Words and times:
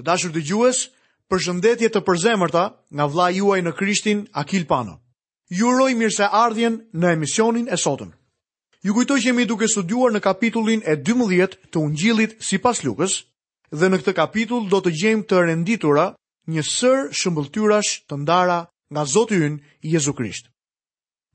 Të 0.00 0.06
dashur 0.08 0.30
të 0.32 0.40
gjues, 0.48 0.78
përshëndetje 1.32 1.90
të 1.92 2.00
përzemërta 2.08 2.60
nga 2.96 3.06
vla 3.12 3.26
juaj 3.36 3.58
në 3.66 3.72
Krishtin 3.76 4.22
Akil 4.42 4.62
Pano. 4.70 4.94
Ju 5.58 5.68
uroj 5.74 5.90
mirë 6.00 6.14
se 6.16 6.28
ardhjen 6.44 6.78
në 7.02 7.10
emisionin 7.16 7.66
e 7.68 7.76
sotën. 7.82 8.08
Ju 8.80 8.94
kujtoj 8.96 9.18
që 9.20 9.26
jemi 9.28 9.44
duke 9.50 9.68
studuar 9.68 10.14
në 10.16 10.22
kapitullin 10.24 10.80
e 10.88 10.94
12 11.04 11.58
të 11.68 11.82
ungjilit 11.84 12.32
si 12.48 12.56
pas 12.64 12.80
lukës, 12.86 13.12
dhe 13.76 13.90
në 13.92 14.00
këtë 14.00 14.14
kapitull 14.22 14.70
do 14.72 14.80
të 14.80 14.94
gjem 15.02 15.20
të 15.28 15.42
renditura 15.50 16.06
një 16.54 16.64
sër 16.70 17.00
shëmbëltyrash 17.20 17.92
të 18.08 18.20
ndara 18.24 18.58
nga 18.92 19.04
Zotë 19.16 19.42
Yn, 19.50 19.60
Jezu 19.92 20.16
Krisht. 20.16 20.48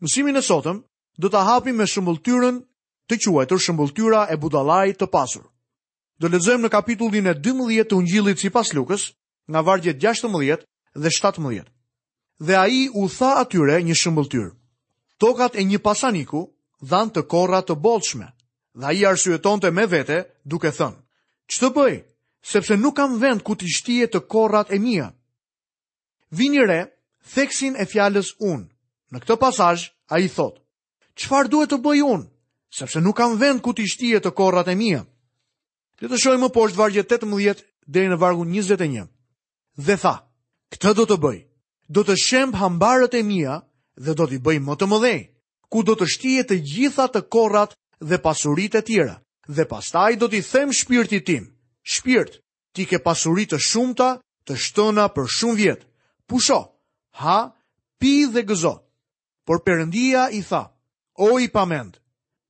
Mësimin 0.01 0.41
e 0.41 0.45
sotëm 0.49 0.81
do 1.21 1.29
të 1.29 1.45
hapim 1.51 1.77
me 1.77 1.85
shëmbëltyrën 1.93 2.63
të 3.11 3.19
quajtur 3.27 3.61
shëmbëltyra 3.67 4.25
e 4.33 4.41
budalaj 4.41 4.87
të 4.97 5.11
pasur. 5.13 5.45
Do 6.19 6.29
lexojmë 6.31 6.63
në 6.69 6.71
kapitullin 6.71 7.27
e 7.27 7.33
12 7.45 7.89
të 7.91 7.97
Ungjillit 8.01 8.39
sipas 8.39 8.69
Lukës, 8.75 9.09
nga 9.51 9.61
vargjet 9.67 9.97
16 9.99 10.61
dhe 11.03 11.09
17. 11.11 11.65
Dhe 12.39 12.55
ai 12.59 12.77
u 12.99 13.03
tha 13.15 13.31
atyre 13.41 13.81
një 13.87 13.95
shëmbulltyr. 14.01 14.47
Tokat 15.23 15.57
e 15.59 15.63
një 15.67 15.79
pasaniku 15.87 16.39
dhanë 16.91 17.11
të 17.15 17.23
korra 17.33 17.59
të 17.67 17.75
bolshme, 17.87 18.29
dhe 18.79 18.85
ai 18.91 19.03
arsyetonte 19.11 19.71
me 19.75 19.85
vete 19.93 20.21
duke 20.53 20.71
thënë: 20.77 20.99
të 21.51 21.69
bëj? 21.75 21.93
Sepse 22.45 22.77
nuk 22.77 22.95
kam 22.99 23.19
vend 23.23 23.43
ku 23.43 23.55
të 23.57 23.65
shtije 23.75 24.07
të 24.11 24.19
korrat 24.31 24.71
e 24.71 24.77
mia." 24.87 25.11
Vini 26.39 26.63
re, 26.69 26.81
theksin 27.33 27.75
e 27.75 27.85
fjalës 27.91 28.31
un. 28.51 28.61
Në 29.11 29.17
këtë 29.23 29.35
pasazh 29.43 29.83
ai 30.15 30.29
thotë: 30.35 30.59
"Çfarë 31.19 31.49
duhet 31.51 31.69
të 31.73 31.77
bëj 31.85 31.99
un? 32.13 32.21
Sepse 32.77 33.01
nuk 33.03 33.17
kam 33.19 33.35
vend 33.41 33.59
ku 33.63 33.71
të 33.75 33.83
shtije 33.91 34.19
të 34.23 34.31
korrat 34.39 34.67
e 34.67 34.75
mia." 34.75 35.03
Le 36.03 36.09
të 36.11 36.17
shohim 36.19 36.41
më 36.45 36.49
poshtë 36.55 36.79
vargjet 36.79 37.11
18 37.15 37.61
deri 37.95 38.09
në 38.11 38.17
vargun 38.19 38.49
21. 38.51 39.05
Dhe 39.87 39.95
tha: 40.01 40.15
Këtë 40.73 40.91
do 40.97 41.05
të 41.11 41.17
bëj. 41.23 41.37
Do 41.95 42.03
të 42.03 42.15
shemb 42.25 42.55
hambarët 42.59 43.13
e 43.15 43.21
mia 43.23 43.53
dhe 44.05 44.15
do 44.17 44.25
t'i 44.27 44.41
bëj 44.43 44.57
më 44.65 44.75
të 44.79 44.87
mëdhej, 44.91 45.19
ku 45.71 45.83
do 45.87 45.93
të 45.95 46.05
shtije 46.13 46.43
të 46.49 46.55
gjitha 46.71 47.05
të 47.13 47.21
korrat 47.35 47.75
dhe 48.09 48.17
pasuritë 48.25 48.79
e 48.79 48.81
tjera. 48.87 49.15
Dhe 49.55 49.63
pastaj 49.71 50.11
do 50.19 50.27
t'i 50.27 50.41
them 50.51 50.73
shpirtit 50.79 51.23
tim: 51.29 51.43
Shpirt, 51.93 52.31
ti 52.73 52.83
ke 52.89 52.99
pasuri 53.07 53.45
të 53.47 53.57
shumta, 53.69 54.09
të 54.47 54.53
shtëna 54.63 55.05
për 55.15 55.27
shumë 55.37 55.55
vjet. 55.59 55.81
Pusho, 56.27 56.59
ha, 57.21 57.39
pi 57.99 58.13
dhe 58.33 58.41
gëzo. 58.49 58.75
Por 59.45 59.63
Perëndia 59.65 60.27
i 60.33 60.41
tha: 60.49 60.63
O 61.27 61.39
i 61.39 61.47
pamend, 61.55 61.93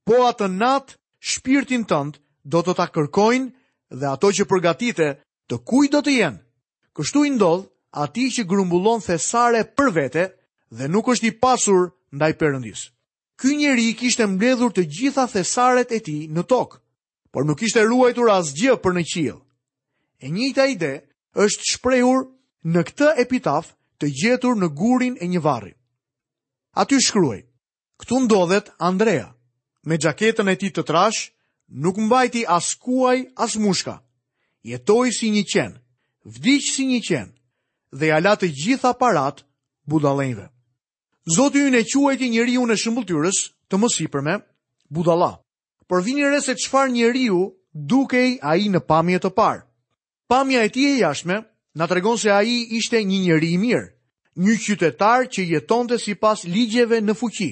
po 0.08 0.23
atë 0.31 0.47
nat 0.58 0.95
shpirtin 1.31 1.84
tënd 1.91 2.17
do 2.45 2.61
të 2.61 2.75
ta 2.77 2.85
kërkojnë 2.93 3.97
dhe 3.99 4.09
ato 4.11 4.29
që 4.31 4.45
përgatite 4.49 5.07
të 5.49 5.57
kuj 5.69 5.88
do 5.93 6.01
të 6.05 6.11
jenë. 6.17 6.39
Kështu 6.95 7.25
i 7.27 7.31
ndodh 7.35 7.65
ati 8.05 8.29
që 8.35 8.45
grumbullon 8.47 9.01
thesare 9.03 9.63
për 9.77 9.89
vete 9.97 10.23
dhe 10.71 10.88
nuk 10.89 11.09
është 11.13 11.29
i 11.31 11.35
pasur 11.41 11.89
ndaj 12.16 12.33
përëndis. 12.39 12.91
Ky 13.41 13.55
njeri 13.57 13.89
kishte 13.99 14.25
mbledhur 14.29 14.71
të 14.71 14.85
gjitha 14.93 15.25
thesaret 15.27 15.91
e 15.91 15.99
ti 15.99 16.27
në 16.31 16.45
tokë, 16.47 16.77
por 17.35 17.43
nuk 17.45 17.61
ishte 17.66 17.83
ruajtur 17.83 18.29
as 18.31 18.53
gjë 18.55 18.77
për 18.79 18.93
në 18.95 19.03
qilë. 19.11 19.35
E 20.23 20.29
njëta 20.31 20.66
ide 20.71 20.91
është 21.35 21.67
shprejur 21.75 22.29
në 22.63 22.85
këtë 22.88 23.09
epitaf 23.25 23.73
të 23.99 24.11
gjetur 24.21 24.55
në 24.59 24.69
gurin 24.79 25.17
e 25.19 25.27
një 25.27 25.41
varri. 25.43 25.73
Aty 26.79 26.99
shkruaj, 27.03 27.41
këtu 27.99 28.23
ndodhet 28.23 28.71
Andrea, 28.79 29.33
me 29.88 29.97
gjaketën 29.99 30.47
e 30.51 30.55
ti 30.59 30.71
të 30.71 30.83
trashë, 30.88 31.34
nuk 31.69 31.97
mbajti 31.97 32.45
as 32.47 32.73
kuaj, 32.75 33.25
as 33.35 33.55
mushka. 33.58 33.99
Jetoi 34.63 35.11
si 35.13 35.30
një 35.30 35.44
qen, 35.53 35.72
vdiq 36.25 36.61
si 36.72 36.85
një 36.85 36.99
qen 37.07 37.27
dhe 37.94 38.05
ia 38.09 38.19
la 38.19 38.35
të 38.35 38.47
gjitha 38.49 38.94
parat 38.97 39.44
budallëve. 39.88 40.49
Zoti 41.35 41.59
ynë 41.67 41.80
e 41.81 41.85
quajti 41.89 42.30
njeriu 42.30 42.66
në 42.66 42.75
shëmbulltyrës 42.81 43.38
të 43.69 43.75
mos 43.77 43.97
i 44.01 44.07
përmë 44.09 44.35
budalla. 44.90 45.31
Por 45.88 46.01
vini 46.03 46.25
re 46.25 46.41
se 46.41 46.53
çfarë 46.56 46.91
njeriu 46.91 47.53
dukej 47.73 48.38
ai 48.41 48.69
në 48.69 48.79
pamje 48.90 49.19
të 49.22 49.29
parë. 49.38 49.61
Pamja 50.28 50.63
e 50.66 50.69
tij 50.69 50.88
e 50.97 50.97
jashtme 51.00 51.44
na 51.78 51.85
tregon 51.88 52.17
se 52.17 52.29
ai 52.34 52.66
ishte 52.78 52.97
një 53.03 53.19
njeri 53.25 53.51
i 53.53 53.57
mirë, 53.61 53.90
një 54.41 54.56
qytetar 54.66 55.29
që 55.29 55.45
jetonte 55.51 55.97
sipas 56.01 56.44
ligjeve 56.44 57.01
në 57.01 57.13
fuqi 57.13 57.51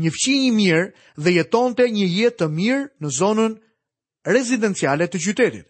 një 0.00 0.10
fqinj 0.14 0.46
i 0.48 0.52
mirë 0.56 0.84
dhe 1.20 1.30
jetonte 1.36 1.84
një 1.90 2.06
jetë 2.08 2.38
të 2.40 2.46
mirë 2.56 2.84
në 3.02 3.10
zonën 3.18 3.58
rezidenciale 4.26 5.08
të 5.10 5.20
qytetit. 5.26 5.66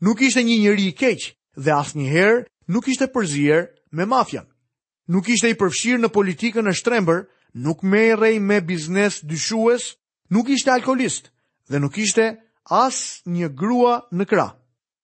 Nuk 0.00 0.22
ishte 0.24 0.40
një 0.42 0.56
njeri 0.62 0.86
i 0.90 0.94
keq 0.96 1.26
dhe 1.64 1.72
asnjëherë 1.76 2.44
nuk 2.72 2.88
ishte 2.88 3.08
përzier 3.12 3.68
me 3.92 4.06
mafian. 4.08 4.46
Nuk 5.10 5.28
ishte 5.28 5.50
i 5.52 5.58
përfshirë 5.58 6.00
në 6.04 6.10
politikën 6.14 6.68
e 6.70 6.74
shtrembër, 6.76 7.24
nuk 7.58 7.82
merrej 7.82 8.38
me 8.40 8.60
biznes 8.62 9.20
dyshues, 9.26 9.96
nuk 10.30 10.48
ishte 10.54 10.70
alkolist 10.72 11.28
dhe 11.68 11.80
nuk 11.82 11.98
ishte 11.98 12.30
as 12.64 13.20
një 13.26 13.48
grua 13.54 13.98
në 14.14 14.24
krah. 14.30 14.54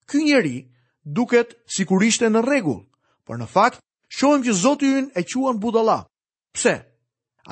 Ky 0.06 0.22
njeri 0.22 0.58
duket 1.04 1.56
sikur 1.76 2.02
ishte 2.06 2.30
në 2.30 2.44
rregull, 2.46 2.86
por 3.26 3.36
në 3.36 3.48
fakt 3.50 3.82
shohim 4.08 4.44
që 4.46 4.52
Zoti 4.54 4.86
i 4.86 4.96
Yn 5.00 5.10
e 5.18 5.24
quan 5.26 5.58
budalla. 5.58 6.04
Pse? 6.54 6.86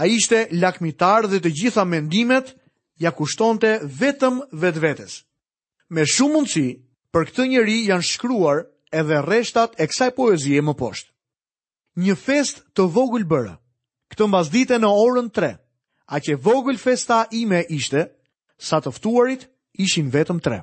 a 0.00 0.05
ishte 0.10 0.38
lakmitar 0.60 1.27
dhe 1.31 1.38
të 1.41 1.50
gjitha 1.59 1.84
mendimet 1.87 2.55
ja 3.00 3.10
kushtonte 3.15 3.78
vetëm 4.00 4.41
vetë 4.62 4.82
vetës. 4.84 5.21
Me 5.94 6.06
shumë 6.15 6.34
mundësi, 6.34 6.66
për 7.15 7.25
këtë 7.28 7.47
njëri 7.53 7.77
janë 7.91 8.06
shkruar 8.10 8.65
edhe 8.91 9.21
reshtat 9.31 9.78
e 9.78 9.87
kësaj 9.87 10.10
poezie 10.16 10.60
më 10.66 10.75
poshtë. 10.82 11.10
Një 12.03 12.15
fest 12.19 12.65
të 12.75 12.88
vogël 12.94 13.27
bërë, 13.31 13.55
këtë 14.10 14.27
mbas 14.28 14.50
dite 14.50 14.78
në 14.82 14.91
orën 15.05 15.28
3, 15.31 15.53
a 16.06 16.16
që 16.21 16.41
vogël 16.43 16.78
festa 16.82 17.21
ime 17.31 17.61
ishte, 17.71 18.09
sa 18.59 18.81
tëftuarit 18.82 19.47
ishin 19.82 20.11
vetëm 20.15 20.43
3. 20.43 20.59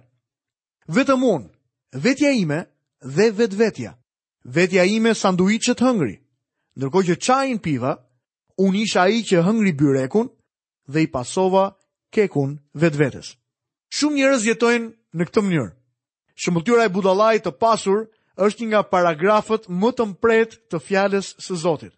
Vetëm 0.92 1.24
unë, 1.24 1.48
vetja 2.04 2.34
ime 2.36 2.66
dhe 3.00 3.32
vetë 3.40 3.60
vetja, 3.64 3.96
vetja 4.44 4.84
ime 4.92 5.16
sanduichet 5.16 5.80
hëngri, 5.84 6.18
nërko 6.80 7.00
që 7.08 7.16
qajin 7.24 7.64
piva, 7.64 7.96
unë 8.60 8.84
isha 8.84 9.08
i 9.08 9.22
që 9.24 9.42
hëngri 9.46 9.74
byrekun 9.78 10.28
dhe 10.88 11.02
i 11.06 11.08
pasova 11.12 11.72
kekun 12.12 12.58
vetvetes. 12.76 13.36
Shumë 13.96 14.16
njerëz 14.20 14.48
jetojnë 14.48 14.90
në 15.18 15.24
këtë 15.28 15.42
mënyrë. 15.46 15.72
Shëmbulltyra 16.42 16.86
e 16.88 16.94
budallait 16.96 17.44
të 17.44 17.54
pasur 17.60 18.06
është 18.42 18.64
një 18.64 18.70
nga 18.72 18.82
paragrafët 18.90 19.68
më 19.68 19.90
të 19.96 20.06
mpret 20.14 20.56
të 20.72 20.78
fjales 20.80 21.34
së 21.44 21.56
Zotit. 21.64 21.94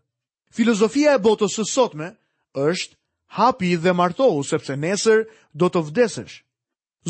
Filozofia 0.53 1.13
e 1.16 1.22
botës 1.22 1.53
së 1.59 1.66
sotme 1.69 2.12
është 2.58 2.97
hapi 3.38 3.75
dhe 3.81 3.94
martohu 3.94 4.44
sepse 4.44 4.75
nesër 4.78 5.25
do 5.58 5.69
të 5.69 5.84
vdesesh. 5.90 6.36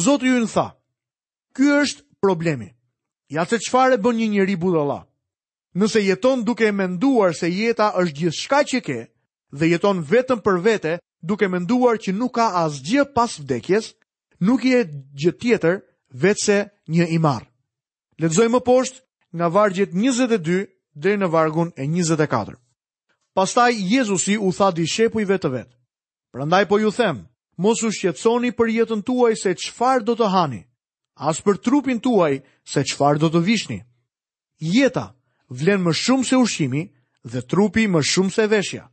Zotë 0.04 0.28
ju 0.30 0.40
në 0.44 0.50
tha, 0.54 0.68
ky 1.56 1.72
është 1.84 2.06
problemi. 2.24 2.70
Ja 3.30 3.46
se 3.46 3.58
qfare 3.64 3.98
bën 3.98 4.18
një 4.20 4.28
njëri 4.36 4.56
budala. 4.60 5.02
Nëse 5.76 6.04
jeton 6.04 6.44
duke 6.46 6.68
e 6.68 6.72
menduar 6.76 7.34
se 7.36 7.50
jeta 7.50 7.92
është 7.98 8.16
gjithë 8.20 8.40
shka 8.42 8.60
që 8.70 8.80
ke, 8.86 8.98
dhe 9.54 9.70
jeton 9.70 10.02
vetëm 10.10 10.42
për 10.42 10.58
vete, 10.66 10.94
duke 11.22 11.48
menduar 11.48 11.98
që 12.02 12.12
nuk 12.18 12.34
ka 12.36 12.50
asgjë 12.66 13.06
pas 13.16 13.38
vdekjes, 13.40 13.94
nuk 14.44 14.66
je 14.66 14.82
gjë 15.22 15.34
tjetër 15.42 15.78
vetëse 16.24 16.58
një 16.92 17.08
imar. 17.18 17.46
Letëzojmë 18.22 18.58
më 18.58 18.64
poshtë 18.68 19.00
nga 19.38 19.48
vargjet 19.54 19.94
22 19.94 20.66
dhe 21.02 21.14
në 21.18 21.28
vargun 21.34 21.72
e 21.78 21.86
24. 21.88 22.58
Pastaj, 23.34 23.72
Jezusi 23.90 24.36
u 24.38 24.52
tha 24.54 24.72
di 24.76 24.86
shepu 24.88 25.22
të 25.26 25.50
vetë. 25.50 25.76
Prandaj 26.34 26.66
po 26.68 26.80
ju 26.80 26.92
them, 26.92 27.28
mos 27.58 27.84
u 27.84 27.90
shqetsoni 27.94 28.52
për 28.52 28.68
jetën 28.78 29.02
tuaj 29.04 29.34
se 29.36 29.54
qfar 29.56 30.04
do 30.04 30.14
të 30.16 30.28
hani, 30.34 30.62
as 31.16 31.42
për 31.42 31.56
trupin 31.62 32.00
tuaj 32.00 32.42
se 32.66 32.82
qfar 32.84 33.18
do 33.18 33.30
të 33.30 33.42
vishni. 33.42 33.80
Jeta 34.60 35.14
vlen 35.50 35.82
më 35.84 35.94
shumë 35.94 36.26
se 36.26 36.36
ushimi 36.38 36.90
dhe 37.24 37.42
trupi 37.42 37.88
më 37.88 38.02
shumë 38.02 38.32
se 38.34 38.48
veshja 38.50 38.93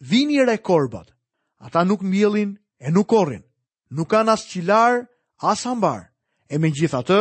vini 0.00 0.38
e 0.38 0.56
korbat. 0.56 1.12
Ata 1.58 1.84
nuk 1.84 2.02
mbjellin 2.02 2.58
e 2.78 2.90
nuk 2.90 3.08
korrin, 3.08 3.44
nuk 3.90 4.08
kanë 4.08 4.32
as 4.32 4.44
qilar, 4.48 5.06
as 5.42 5.66
ambar, 5.66 6.08
e 6.48 6.58
me 6.58 6.68
gjitha 6.70 7.02
të, 7.04 7.18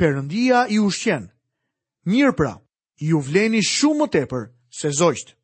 përëndia 0.00 0.66
i 0.72 0.78
ushqen. 0.78 1.28
Mirë 2.06 2.32
pra, 2.36 2.54
ju 2.96 3.20
vleni 3.20 3.60
shumë 3.62 3.98
më 4.00 4.08
tepër 4.12 4.46
se 4.72 4.90
zojt. 4.90 5.34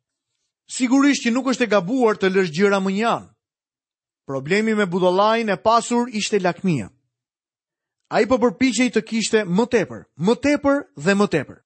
Sigurisht 0.69 1.23
që 1.27 1.33
nuk 1.33 1.47
është 1.53 1.63
e 1.63 1.69
gabuar 1.71 2.17
të 2.17 2.29
lësh 2.33 2.51
gjëra 2.57 2.79
më 2.81 2.91
janë. 3.01 3.29
Problemi 4.25 4.73
me 4.77 4.85
budolajin 4.89 5.49
e 5.53 5.57
pasur 5.61 6.09
ishte 6.09 6.41
lakmia. 6.41 6.89
A 8.13 8.21
i 8.21 8.25
përpichej 8.25 8.89
të 8.93 9.03
kishte 9.05 9.43
më 9.45 9.65
tepër, 9.69 10.01
më 10.17 10.33
tepër 10.43 10.77
dhe 10.97 11.13
më 11.17 11.27
tepër. 11.27 11.59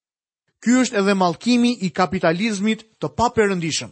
Ky 0.60 0.72
është 0.82 0.98
edhe 1.00 1.16
malkimi 1.16 1.72
i 1.84 1.90
kapitalizmit 1.92 2.84
të 3.00 3.08
përëndishëm. 3.16 3.92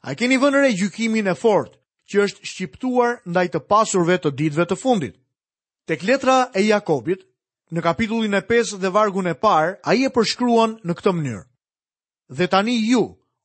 A 0.00 0.14
keni 0.16 0.36
vënëre 0.40 0.70
gjykimin 0.80 1.28
e 1.28 1.34
fort, 1.36 1.74
që 2.10 2.22
është 2.26 2.46
shqiptuar 2.50 3.18
ndaj 3.30 3.46
të 3.52 3.60
pasurve 3.70 4.16
të 4.24 4.30
ditve 4.40 4.64
të 4.66 4.78
fundit. 4.80 5.18
Tek 5.86 6.02
letra 6.08 6.36
e 6.56 6.64
Jakobit, 6.64 7.26
në 7.74 7.84
kapitullin 7.84 8.34
e 8.34 8.40
5 8.48 8.78
dhe 8.80 8.90
vargun 8.96 9.28
e 9.30 9.34
par, 9.44 9.76
a 9.84 9.94
i 9.94 10.06
e 10.06 10.10
përshkruan 10.16 10.72
në 10.88 10.96
këtë 10.98 11.12
mënyrë. 11.18 11.42
Dhe 12.38 12.48
tani 12.54 12.74
ju, 12.88 13.02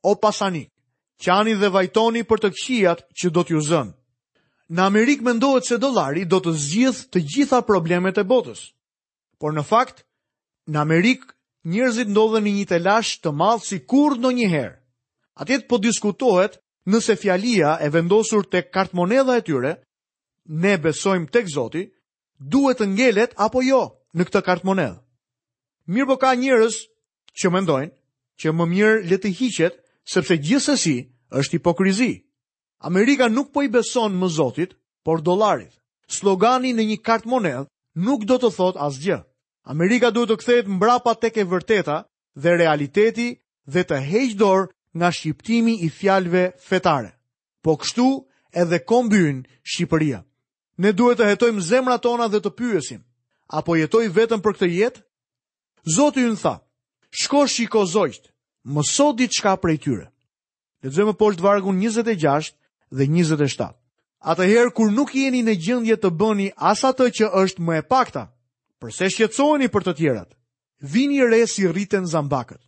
o 0.09 0.15
pasanik, 0.23 0.71
qani 1.25 1.53
dhe 1.59 1.69
vajtoni 1.75 2.23
për 2.29 2.41
të 2.45 2.51
këshijat 2.55 3.03
që 3.19 3.31
do 3.35 3.43
t'ju 3.45 3.61
zënë. 3.69 3.95
Në 4.73 4.81
Amerikë 4.89 5.25
mendohet 5.27 5.67
se 5.69 5.77
dolari 5.83 6.23
do 6.25 6.39
të 6.41 6.55
zgjith 6.63 7.01
të 7.13 7.21
gjitha 7.33 7.59
problemet 7.67 8.17
e 8.17 8.25
botës. 8.31 8.63
Por 9.39 9.53
në 9.53 9.65
fakt, 9.69 10.01
në 10.71 10.79
Amerikë 10.85 11.29
njerëzit 11.75 12.09
ndodhen 12.09 12.47
në 12.47 12.55
një 12.57 12.65
telash 12.71 13.11
të 13.21 13.33
madh 13.41 13.65
si 13.67 13.81
kurrë 13.91 14.17
ndonjëherë. 14.23 14.73
Atjet 15.35 15.67
po 15.67 15.77
diskutohet 15.77 16.57
nëse 16.87 17.15
fjalia 17.19 17.73
e 17.83 17.89
vendosur 17.91 18.45
të 18.47 18.61
kartmonedha 18.73 19.35
e 19.37 19.43
tyre, 19.43 19.71
ne 20.63 20.75
besojmë 20.79 21.31
tek 21.33 21.49
Zoti, 21.51 21.83
duhet 22.53 22.79
të 22.79 22.87
ngelet 22.93 23.33
apo 23.45 23.63
jo 23.67 23.81
në 24.15 24.29
këtë 24.29 24.41
kartmonedhë. 24.47 24.95
Mirë 25.91 26.07
po 26.11 26.15
ka 26.23 26.31
njërës 26.39 26.77
që 27.41 27.51
mendojnë 27.51 27.93
që 28.41 28.53
më 28.55 28.67
mirë 28.73 28.93
le 29.11 29.17
të 29.21 29.31
hiqet, 29.39 29.75
sepse 30.13 30.37
gjithsesi 30.45 30.95
është 31.39 31.57
hipokrizi. 31.59 32.13
Amerika 32.89 33.27
nuk 33.31 33.51
po 33.53 33.63
i 33.65 33.69
beson 33.71 34.15
më 34.19 34.29
Zotit, 34.37 34.71
por 35.05 35.21
dolarit. 35.23 35.73
Slogani 36.07 36.71
në 36.73 36.85
një 36.91 36.97
kartë 37.01 37.67
nuk 38.07 38.25
do 38.27 38.35
të 38.37 38.49
thot 38.55 38.75
asgjë. 38.87 39.19
Amerika 39.71 40.09
duhet 40.11 40.29
të 40.31 40.37
kthehet 40.41 40.67
mbrapa 40.67 41.13
tek 41.15 41.37
e 41.37 41.43
vërteta 41.47 41.99
dhe 42.35 42.55
realiteti 42.59 43.29
dhe 43.73 43.83
të 43.83 43.97
heqë 44.09 44.35
dorë 44.39 44.67
nga 44.95 45.11
shqiptimi 45.11 45.73
i 45.85 45.89
fjalve 45.89 46.51
fetare. 46.67 47.11
Po 47.61 47.75
kështu 47.81 48.07
edhe 48.61 48.79
kombyn 48.87 49.43
Shqipëria. 49.67 50.21
Ne 50.77 50.91
duhet 50.91 51.19
të 51.19 51.27
hetojmë 51.31 51.61
zemra 51.69 51.97
tona 52.03 52.27
dhe 52.31 52.39
të 52.43 52.51
pyesim, 52.57 53.01
apo 53.57 53.75
jetoj 53.79 54.07
vetëm 54.15 54.41
për 54.43 54.53
këtë 54.57 54.67
jetë? 54.75 55.01
Zotë 55.95 56.19
ju 56.23 56.31
në 56.33 56.39
tha, 56.41 56.55
shko 57.11 57.45
shiko 57.47 57.85
zojt, 57.87 58.31
mëso 58.73 59.07
diçka 59.15 59.55
prej 59.61 59.79
tyre. 59.85 60.07
Le 60.83 60.91
të 60.91 60.95
zemë 60.97 61.15
poshtë 61.19 61.43
vargun 61.45 61.79
26 61.79 62.51
dhe 62.95 63.05
27. 63.07 63.71
Atëherë 64.31 64.73
kur 64.75 64.91
nuk 64.91 65.13
jeni 65.15 65.43
në 65.45 65.55
gjendje 65.63 65.95
të 66.01 66.09
bëni 66.19 66.47
as 66.57 66.83
atë 66.87 67.07
që 67.17 67.29
është 67.41 67.63
më 67.67 67.75
e 67.81 67.83
pakta, 67.91 68.23
përse 68.81 69.09
shqetësoheni 69.13 69.67
për 69.71 69.83
të 69.87 69.93
tjerat? 69.99 70.29
Vini 70.91 71.23
re 71.23 71.45
si 71.47 71.67
rriten 71.67 72.07
zambakët. 72.09 72.61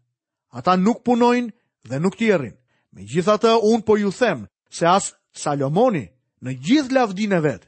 Ata 0.58 0.78
nuk 0.80 1.04
punojnë 1.06 1.52
dhe 1.90 2.00
nuk 2.02 2.16
tjerin. 2.20 2.56
Me 2.96 3.04
gjitha 3.08 3.38
të 3.38 3.56
unë 3.64 3.86
po 3.86 3.98
ju 4.00 4.12
them 4.12 4.46
se 4.70 4.88
as 4.88 5.12
Salomoni 5.38 6.06
në 6.44 6.52
gjithë 6.66 6.96
lavdin 6.96 7.34
e 7.34 7.40
vetë 7.44 7.68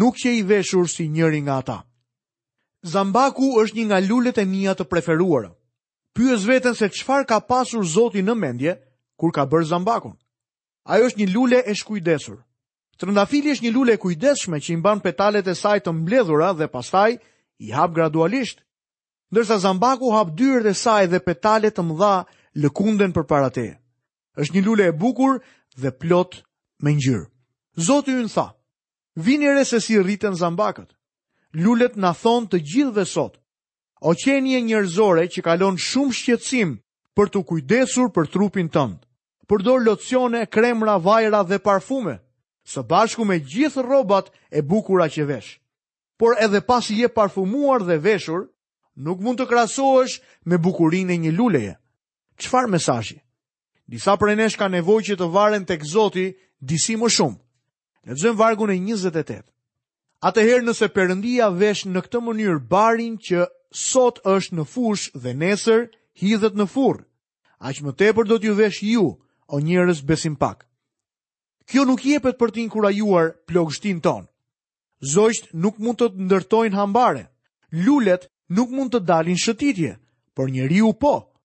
nuk 0.00 0.16
që 0.18 0.32
i 0.38 0.42
veshur 0.48 0.88
si 0.90 1.06
njëri 1.08 1.42
nga 1.46 1.56
ata. 1.60 1.78
Zambaku 2.92 3.56
është 3.62 3.76
një 3.78 3.86
nga 3.88 4.00
lullet 4.08 4.38
e 4.38 4.44
mija 4.44 4.74
të 4.74 4.84
preferuara. 4.90 5.50
Pyës 6.16 6.44
vetën 6.48 6.74
se 6.74 6.88
qfar 6.94 7.24
ka 7.28 7.40
pasur 7.40 7.84
zoti 7.84 8.22
në 8.24 8.34
mendje 8.34 8.76
kur 9.18 9.32
ka 9.32 9.46
bërë 9.46 9.68
zambakun. 9.72 10.14
Ajo 10.86 11.06
është 11.08 11.20
një 11.20 11.28
lule 11.34 11.58
e 11.70 11.74
shkujdesur. 11.74 12.38
Trëndafili 12.98 13.52
është 13.52 13.64
një 13.66 13.72
lule 13.74 13.92
e 13.96 14.00
kujdeshme 14.00 14.60
që 14.62 14.70
i 14.72 14.76
mban 14.80 15.00
petalet 15.04 15.46
e 15.48 15.54
saj 15.54 15.80
të 15.84 15.92
mbledhura 15.92 16.52
dhe 16.56 16.68
pastaj 16.72 17.10
i 17.64 17.72
hap 17.76 17.92
gradualisht. 17.96 18.62
Ndërsa 19.32 19.58
zambaku 19.58 20.12
hap 20.14 20.32
dyrët 20.38 20.70
e 20.70 20.74
saj 20.74 21.04
dhe 21.12 21.20
petalet 21.26 21.74
të 21.76 21.82
mdha 21.84 22.14
lëkunden 22.56 23.12
për 23.12 23.26
para 23.28 23.50
te. 23.50 23.66
është 24.36 24.52
një 24.54 24.62
lule 24.64 24.84
e 24.88 24.92
bukur 24.92 25.40
dhe 25.80 25.90
plot 26.00 26.42
me 26.84 26.90
njërë. 26.96 27.24
Zotë 27.88 28.10
ju 28.16 28.22
në 28.26 28.32
tha, 28.34 28.48
vini 29.16 29.48
re 29.54 29.62
se 29.64 29.80
si 29.80 29.96
rritën 29.96 30.34
zambakët. 30.36 30.90
Lulet 31.56 31.96
në 31.96 32.10
thonë 32.22 32.48
të 32.52 32.58
dhe 32.94 33.04
sot. 33.04 33.34
O 34.00 34.12
qenje 34.24 34.60
njërzore 34.60 35.24
që 35.32 35.40
kalon 35.42 35.76
shumë 35.78 36.12
shqetsim 36.18 36.70
për 37.16 37.26
të 37.28 37.44
kujdesur 37.48 38.08
për 38.12 38.26
trupin 38.28 38.68
tëndë. 38.68 38.98
Përdor 39.48 39.80
locione, 39.84 40.46
kremra, 40.46 40.98
vajra 41.00 41.42
dhe 41.48 41.58
parfume, 41.58 42.16
së 42.70 42.80
bashku 42.90 43.24
me 43.24 43.40
gjithë 43.40 43.82
robat 43.88 44.26
e 44.50 44.60
bukura 44.62 45.08
që 45.08 45.22
vesh. 45.28 45.50
Por 46.18 46.36
edhe 46.44 46.60
pas 46.60 46.84
je 46.90 47.08
parfumuar 47.08 47.80
dhe 47.88 47.98
veshur, 48.04 48.40
nuk 48.96 49.18
mund 49.20 49.40
të 49.40 49.46
krasohesh 49.48 50.20
me 50.44 50.56
bukurinë 50.58 51.12
e 51.14 51.18
një 51.24 51.32
luleje 51.38 51.74
qëfar 52.36 52.68
mesajji? 52.70 53.18
Disa 53.88 54.16
për 54.18 54.32
e 54.32 54.36
nesh 54.40 54.56
ka 54.58 54.68
nevoj 54.68 55.00
që 55.08 55.16
të 55.20 55.28
varen 55.32 55.64
të 55.66 55.76
këzoti 55.82 56.26
disi 56.60 56.96
më 56.98 57.10
shumë. 57.16 57.38
Në 58.06 58.12
të 58.16 58.22
zëmë 58.22 58.38
vargun 58.40 58.72
e 58.74 58.78
28. 58.80 59.42
Atëherë 60.26 60.64
nëse 60.66 60.88
përëndia 60.96 61.48
vesh 61.54 61.84
në 61.86 62.00
këtë 62.06 62.22
mënyrë 62.26 62.62
barin 62.72 63.16
që 63.26 63.44
sot 63.76 64.20
është 64.24 64.56
në 64.58 64.64
fush 64.72 65.04
dhe 65.22 65.34
nesër, 65.36 65.86
hidhet 66.20 66.54
në 66.56 66.66
furë. 66.72 67.04
Aq 67.66 67.82
më 67.84 67.92
tepër 68.00 68.26
do 68.28 68.38
t'ju 68.38 68.54
vesh 68.58 68.80
ju, 68.84 69.06
o 69.48 69.56
njërës 69.62 70.00
besim 70.08 70.34
pak. 70.36 70.64
Kjo 71.66 71.84
nuk 71.84 72.02
jepet 72.06 72.38
për 72.38 72.52
juar 72.94 73.34
plogështin 73.46 74.00
ton. 74.00 74.26
Zojsht 75.14 75.52
nuk 75.54 75.78
mund 75.78 75.98
të 75.98 76.08
të 76.08 76.24
ndërtojnë 76.24 76.76
hambare, 76.76 77.26
lullet 77.70 78.26
nuk 78.48 78.70
mund 78.70 78.92
të 78.94 79.00
dalin 79.04 79.36
shëtitje, 79.36 79.96
por 80.34 80.48
njëri 80.48 80.80
u 80.80 80.92
po, 80.94 81.35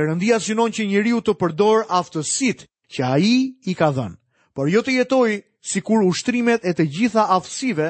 Perëndia 0.00 0.38
synon 0.40 0.70
që 0.72 0.86
njeriu 0.88 1.18
të 1.20 1.32
përdor 1.40 1.82
aftësitë 1.98 2.64
që 2.96 3.00
ai 3.04 3.32
i 3.68 3.72
ka 3.76 3.90
dhënë, 3.96 4.16
por 4.56 4.70
jo 4.72 4.80
të 4.86 4.94
jetojë 4.94 5.34
sikur 5.72 6.06
ushtrimet 6.08 6.64
e 6.64 6.72
të 6.72 6.86
gjitha 6.94 7.24
aftësive 7.36 7.88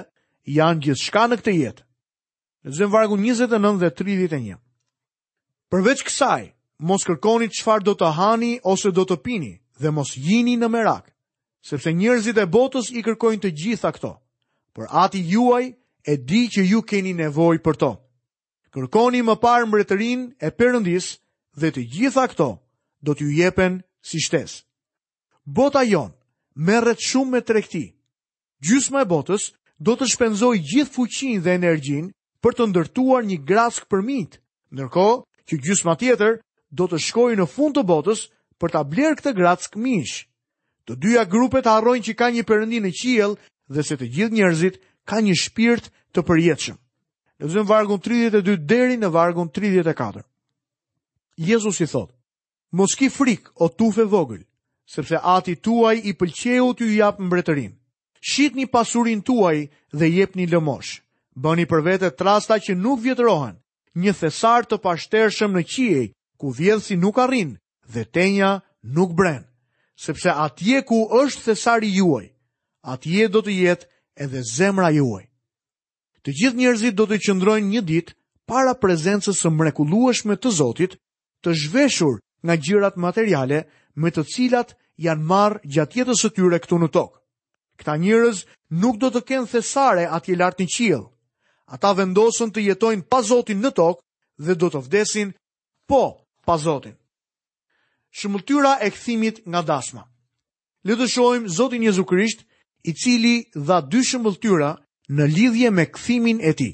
janë 0.57 0.83
gjithçka 0.87 1.23
në 1.31 1.39
këtë 1.43 1.55
jetë. 1.59 1.85
Në 2.67 2.75
zëmë 2.81 2.93
vargu 2.97 3.19
29 3.21 3.79
dhe 3.85 3.93
31. 4.01 4.59
Përveç 5.71 6.03
kësaj, 6.11 6.49
mos 6.91 7.07
kërkoni 7.07 7.49
çfarë 7.61 7.87
do 7.89 7.95
të 8.01 8.11
hani 8.19 8.51
ose 8.73 8.91
do 8.99 9.07
të 9.07 9.21
pini 9.27 9.53
dhe 9.81 9.95
mos 9.95 10.11
jini 10.27 10.59
në 10.59 10.67
merak, 10.75 11.07
sepse 11.71 11.95
njerëzit 11.95 12.43
e 12.43 12.51
botës 12.59 12.91
i 12.99 13.07
kërkojnë 13.07 13.45
të 13.47 13.55
gjitha 13.61 13.95
këto. 13.95 14.17
Por 14.75 14.91
Ati 15.05 15.23
juaj 15.31 15.69
e 16.11 16.19
di 16.19 16.43
që 16.55 16.67
ju 16.75 16.83
keni 16.91 17.15
nevojë 17.23 17.63
për 17.63 17.79
to. 17.87 17.93
Kërkoni 18.75 19.23
më 19.27 19.39
parë 19.47 19.71
mbretërin 19.71 20.29
e 20.47 20.51
Perëndisë 20.59 21.17
dhe 21.61 21.71
të 21.77 21.83
gjitha 21.95 22.25
këto 22.33 22.49
do 23.05 23.13
t'ju 23.15 23.29
jepen 23.37 23.81
si 24.09 24.19
shtes. 24.25 24.65
Bota 25.45 25.85
jon 25.85 26.11
merret 26.55 27.01
shumë 27.09 27.31
me 27.33 27.41
tregti. 27.51 27.85
Gjysma 28.65 29.05
e 29.05 29.11
botës 29.13 29.43
do 29.81 29.95
të 29.97 30.09
shpenzoj 30.15 30.55
gjithë 30.71 30.95
fuqinë 30.97 31.43
dhe 31.45 31.55
energjinë 31.61 32.11
për 32.45 32.57
të 32.57 32.67
ndërtuar 32.73 33.23
një 33.29 33.39
grask 33.49 33.87
për 33.93 34.03
mit, 34.09 34.39
nërkohë 34.77 35.17
që 35.49 35.55
gjysma 35.67 35.95
tjetër 36.01 36.39
do 36.79 36.89
të 36.89 37.01
shkojë 37.07 37.39
në 37.41 37.47
fund 37.55 37.77
të 37.77 37.85
botës 37.89 38.27
për 38.61 38.75
ta 38.75 38.83
blerë 38.91 39.19
këtë 39.21 39.35
grask 39.39 39.77
mish. 39.81 40.27
Të 40.87 40.97
dyja 41.03 41.25
grupet 41.33 41.69
harrojnë 41.69 42.07
që 42.09 42.15
ka 42.19 42.29
një 42.35 42.45
perëndi 42.49 42.81
në 42.85 42.93
qiell 43.01 43.35
dhe 43.75 43.83
se 43.87 43.97
të 44.01 44.07
gjithë 44.15 44.37
njerëzit 44.39 44.81
ka 45.09 45.21
një 45.25 45.35
shpirt 45.45 45.91
të 46.17 46.21
përjetshëm. 46.29 46.79
Lexojmë 47.41 47.69
vargun 47.73 48.01
32 48.05 48.57
deri 48.69 48.97
në 49.01 49.09
vargun 49.15 49.49
34. 49.57 50.25
Jezus 51.41 51.81
i 51.81 51.87
thot, 51.89 52.13
mos 52.77 52.93
ki 52.95 53.09
frik 53.09 53.47
o 53.57 53.69
tufe 53.73 54.05
vogël, 54.05 54.43
sepse 54.93 55.17
ati 55.35 55.55
tuaj 55.65 55.97
i 56.05 56.13
pëlqeu 56.19 56.67
t'ju 56.77 56.89
japë 57.01 57.23
mbretërin. 57.27 57.73
Shit 58.29 58.53
një 58.59 58.67
pasurin 58.75 59.23
tuaj 59.29 59.59
dhe 59.99 60.07
jep 60.19 60.37
një 60.37 60.47
lëmosh. 60.53 61.01
Bëni 61.43 61.65
për 61.71 61.81
vete 61.89 62.11
trasta 62.21 62.61
që 62.65 62.77
nuk 62.77 63.01
vjetrohen, 63.01 63.57
një 64.03 64.13
thesar 64.21 64.69
të 64.69 64.77
pashtershëm 64.85 65.57
në 65.57 65.63
qiej, 65.73 66.05
ku 66.41 66.53
vjedhësi 66.59 67.01
nuk 67.01 67.17
arrin 67.25 67.57
dhe 67.93 68.03
tenja 68.17 68.51
nuk 68.97 69.17
bren, 69.17 69.47
sepse 70.07 70.29
atje 70.47 70.83
ku 70.89 70.99
është 71.23 71.43
thesari 71.49 71.89
juaj, 71.97 72.27
atje 72.93 73.29
do 73.33 73.41
të 73.43 73.53
jetë 73.65 73.89
edhe 74.25 74.45
zemra 74.57 74.91
juaj. 74.99 75.25
Të 76.21 76.31
gjithë 76.39 76.61
njerëzit 76.61 76.97
do 77.01 77.09
të 77.09 77.17
qëndrojnë 77.25 77.71
një 77.73 77.83
ditë 77.93 78.13
para 78.49 78.75
prezencës 78.83 79.41
së 79.41 79.55
mrekullueshme 79.61 80.37
të 80.37 80.53
Zotit 80.61 81.01
të 81.45 81.55
zhveshur 81.63 82.19
nga 82.47 82.55
gjërat 82.61 82.97
materiale 83.01 83.63
me 84.01 84.11
të 84.13 84.25
cilat 84.35 84.75
janë 85.01 85.27
marrë 85.33 85.63
gjatë 85.75 85.99
jetës 86.01 86.23
së 86.25 86.33
tyre 86.37 86.59
këtu 86.61 86.79
në 86.83 86.89
tokë. 86.97 87.17
Këta 87.81 87.95
njërës 88.03 88.43
nuk 88.83 88.99
do 89.01 89.09
të 89.15 89.23
kenë 89.29 89.51
thesare 89.53 90.05
atje 90.17 90.37
lartë 90.37 90.65
në 90.67 90.73
qilë. 90.77 91.03
Ata 91.77 91.93
vendosën 91.97 92.53
të 92.53 92.65
jetojnë 92.69 93.07
pa 93.11 93.23
Zotin 93.25 93.61
në 93.65 93.71
tokë 93.79 94.03
dhe 94.47 94.55
do 94.61 94.69
të 94.75 94.81
vdesin 94.89 95.31
po 95.89 96.03
pa 96.47 96.59
Zotin. 96.61 96.97
Shëmëtyra 98.19 98.75
e 98.85 98.89
këthimit 98.91 99.45
nga 99.49 99.61
dasma. 99.63 100.05
Le 100.85 100.95
të 100.97 101.07
Zotin 101.57 101.83
Jezu 101.87 102.05
Krisht 102.09 102.45
i 102.89 102.93
cili 102.93 103.37
dha 103.55 103.81
dy 103.81 104.01
shëmëtyra 104.05 104.71
në 105.15 105.25
lidhje 105.37 105.71
me 105.75 105.85
këthimin 105.95 106.41
e 106.45 106.53
ti. 106.59 106.71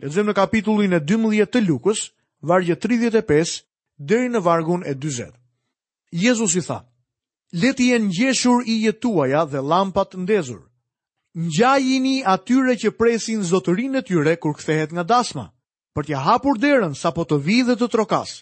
Lezëm 0.00 0.26
në 0.28 0.34
kapitullin 0.36 0.92
e 0.96 1.00
12 1.00 1.46
të 1.52 1.60
lukës, 1.68 2.00
vargje 2.48 2.74
35, 2.80 3.62
deri 4.00 4.30
në 4.32 4.40
vargun 4.42 4.82
e 4.88 4.94
40. 4.96 5.32
Jezus 6.16 6.54
i 6.56 6.62
tha, 6.64 6.80
leti 7.52 7.90
e 7.94 7.98
njeshur 8.00 8.64
i 8.66 8.78
jetuaja 8.86 9.44
dhe 9.46 9.60
lampat 9.60 10.16
ndezur. 10.16 10.62
Njajini 11.34 12.16
atyre 12.26 12.74
që 12.80 12.90
presin 12.98 13.44
zotërin 13.46 14.00
e 14.00 14.02
tyre 14.02 14.34
kur 14.42 14.56
kthehet 14.58 14.90
nga 14.96 15.04
dasma, 15.06 15.44
për 15.94 16.06
t'ja 16.08 16.20
hapur 16.26 16.58
derën 16.58 16.94
sa 16.98 17.12
po 17.14 17.22
të 17.28 17.36
vidhe 17.46 17.76
të 17.76 17.86
trokas. 17.92 18.38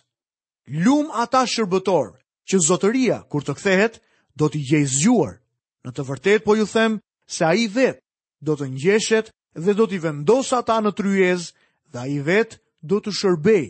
Lum 0.85 1.11
ata 1.13 1.43
shërbëtor, 1.49 2.15
që 2.49 2.57
zotëria, 2.69 3.19
kur 3.29 3.45
të 3.45 3.55
kthehet, 3.59 3.99
do 4.39 4.49
t'i 4.49 4.63
gjej 4.65 4.87
zgjuar. 4.95 5.35
Në 5.85 5.91
të 5.93 6.03
vërtet 6.09 6.45
po 6.47 6.55
ju 6.57 6.65
them, 6.71 6.99
se 7.29 7.43
a 7.45 7.53
i 7.59 7.67
vetë 7.69 8.01
do 8.47 8.55
të 8.57 8.71
njeshet 8.77 9.33
dhe 9.59 9.75
do 9.75 9.85
t'i 9.87 9.99
vendos 10.01 10.53
ata 10.55 10.79
në 10.81 10.95
tryez, 10.97 11.51
dhe 11.93 11.99
a 12.01 12.07
i 12.09 12.21
vetë 12.25 12.61
do 12.89 13.03
të 13.05 13.13
shërbej 13.21 13.67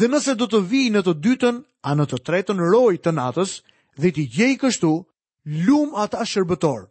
dhe 0.00 0.08
nëse 0.08 0.34
do 0.40 0.46
të 0.48 0.60
vijë 0.70 0.92
në 0.96 1.00
të 1.06 1.12
dytën, 1.24 1.58
a 1.88 1.92
në 1.98 2.04
të 2.10 2.18
tretën 2.28 2.60
roj 2.72 2.94
të 3.02 3.12
natës, 3.16 3.56
dhe 4.00 4.12
t'i 4.14 4.24
gjej 4.34 4.54
kështu, 4.62 4.92
lum 5.66 5.94
ata 5.98 6.24
shërbëtor. 6.32 6.86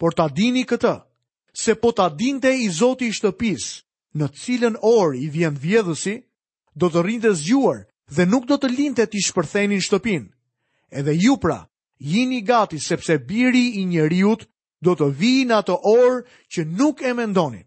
Por 0.00 0.14
ta 0.16 0.26
dini 0.28 0.64
këtë, 0.68 0.94
se 1.56 1.74
po 1.80 1.92
ta 1.96 2.08
dinte 2.12 2.50
i 2.50 2.66
zoti 2.78 3.08
i 3.10 3.16
shtëpis, 3.16 3.66
në 4.18 4.26
cilën 4.42 4.78
orë 4.82 5.18
i 5.24 5.28
vjen 5.34 5.54
vjedhësi, 5.60 6.16
do 6.76 6.90
të 6.92 7.00
rinjë 7.06 7.32
zgjuar 7.40 7.78
dhe 8.16 8.26
nuk 8.28 8.44
do 8.48 8.56
të 8.60 8.68
linte 8.74 9.06
t'i 9.08 9.22
shpërthenin 9.24 9.80
shtëpin. 9.80 10.26
Edhe 10.90 11.14
ju 11.16 11.36
pra, 11.40 11.62
jini 11.98 12.42
gati 12.44 12.78
sepse 12.82 13.18
biri 13.28 13.64
i 13.80 13.84
njeriut 13.86 14.44
do 14.84 14.92
të 14.94 15.06
vijë 15.20 15.46
në 15.48 15.56
atë 15.62 15.76
orë 15.92 16.18
që 16.52 16.66
nuk 16.78 17.02
e 17.04 17.12
mendonit 17.16 17.64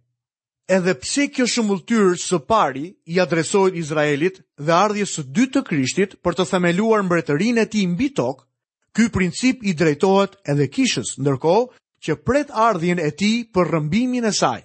edhe 0.69 0.93
pse 1.01 1.23
kjo 1.33 1.45
shumulltyrë 1.49 2.17
së 2.21 2.37
pari 2.45 2.83
i 3.09 3.17
adresohet 3.23 3.75
Izraelit 3.79 4.35
dhe 4.61 4.73
ardhjes 4.75 5.15
së 5.17 5.23
dytë 5.37 5.53
të 5.55 5.63
Krishtit 5.69 6.11
për 6.23 6.37
të 6.37 6.45
themeluar 6.51 7.01
mbretërinë 7.07 7.63
e 7.65 7.69
tij 7.73 7.87
mbi 7.95 8.09
tokë, 8.19 8.43
ky 8.95 9.07
princip 9.15 9.63
i 9.65 9.73
drejtohet 9.79 10.35
edhe 10.53 10.67
Kishës, 10.75 11.15
ndërkohë 11.23 11.63
që 12.05 12.19
pret 12.27 12.53
ardhjen 12.67 13.01
e 13.01 13.09
tij 13.17 13.39
për 13.53 13.71
rrëmbimin 13.73 14.29
e 14.29 14.33
saj. 14.39 14.61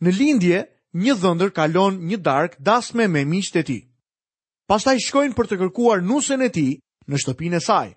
Në 0.00 0.14
lindje, 0.20 0.60
një 1.02 1.16
dhëndër 1.20 1.50
kalon 1.58 1.98
një 2.10 2.18
dark 2.26 2.54
dasme 2.70 3.08
me 3.10 3.24
miqtë 3.34 3.58
e 3.62 3.66
tij. 3.68 3.82
Pastaj 4.70 4.98
shkojnë 5.08 5.34
për 5.36 5.46
të 5.50 5.58
kërkuar 5.64 6.02
nusën 6.06 6.44
e 6.46 6.50
tij 6.54 6.72
në 7.10 7.20
shtëpinë 7.22 7.58
e 7.58 7.64
saj. 7.66 7.88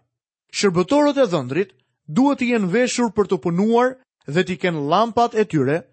Shërbëtorët 0.58 1.22
e 1.22 1.27
dhëndrit 1.32 1.75
duhet 2.08 2.41
të 2.41 2.50
jenë 2.51 2.72
veshur 2.74 3.13
për 3.13 3.29
të 3.29 3.39
punuar 3.46 3.94
dhe 4.25 4.44
të 4.44 4.58
kenë 4.63 4.84
llampat 4.89 5.38
e 5.38 5.46
tyre 5.46 5.84